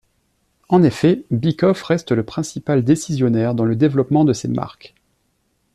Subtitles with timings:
[0.67, 4.95] En effet, Bikoff reste le principal décisionnaire dans le développement de ses marques.